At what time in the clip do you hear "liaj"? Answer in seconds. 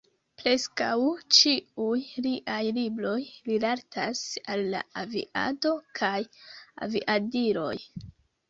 2.27-2.57